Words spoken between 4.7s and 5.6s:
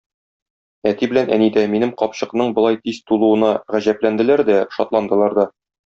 шатландылар да.